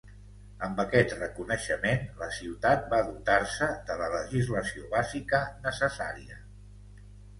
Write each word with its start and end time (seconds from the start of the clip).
Amb 0.67 0.79
aquest 0.83 1.11
reconeixement, 1.17 2.07
la 2.23 2.29
ciutat 2.37 2.89
va 2.93 3.01
dotar-se 3.09 3.69
de 3.91 3.99
la 4.03 4.09
legislació 4.17 4.89
bàsica 4.95 5.43
necessària. 5.69 6.41